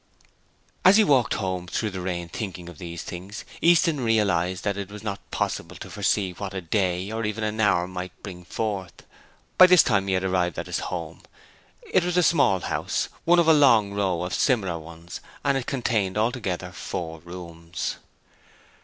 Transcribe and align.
As 0.83 0.97
he 0.97 1.03
walked 1.03 1.35
home 1.35 1.67
through 1.67 1.91
the 1.91 2.01
rain 2.01 2.27
thinking 2.27 2.67
of 2.69 2.79
these 2.79 3.03
things, 3.03 3.45
Easton 3.61 3.99
realized 4.01 4.63
that 4.63 4.75
it 4.75 4.89
was 4.89 5.03
not 5.03 5.19
possible 5.29 5.75
to 5.75 5.91
foresee 5.91 6.31
what 6.31 6.55
a 6.55 6.59
day 6.61 7.11
or 7.11 7.23
even 7.23 7.43
an 7.43 7.59
hour 7.59 7.85
might 7.87 8.11
bring 8.23 8.43
forth. 8.43 9.05
By 9.59 9.67
this 9.67 9.83
time 9.83 10.07
he 10.07 10.15
had 10.15 10.23
arrived 10.23 10.57
at 10.57 10.65
his 10.65 10.79
home; 10.89 11.21
it 11.83 12.03
was 12.03 12.17
a 12.17 12.23
small 12.23 12.61
house, 12.61 13.09
one 13.25 13.37
of 13.37 13.47
a 13.47 13.53
long 13.53 13.93
row 13.93 14.23
of 14.23 14.33
similar 14.33 14.79
ones, 14.79 15.21
and 15.45 15.55
it 15.55 15.67
contained 15.67 16.17
altogether 16.17 16.71
four 16.71 17.19
rooms. 17.19 17.97